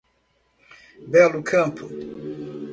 Belo 1.11 1.41
Campo 1.49 1.85